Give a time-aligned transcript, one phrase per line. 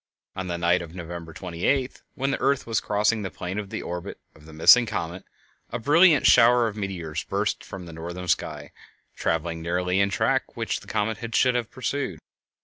[0.35, 3.83] On the night of November 28th, when the earth was crossing the plane of the
[3.83, 5.23] orbit of the missing comet,
[5.71, 8.71] a brilliant shower of meteors burst from the northern sky,
[9.15, 12.17] traveling nearly in the track which the comet should have pursued.